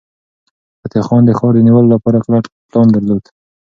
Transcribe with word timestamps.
فتح 0.81 1.01
خان 1.07 1.21
د 1.25 1.29
ښار 1.37 1.53
د 1.55 1.59
نیولو 1.67 1.91
لپاره 1.95 2.23
کلک 2.25 2.43
پلان 2.69 2.87
درلود. 2.95 3.23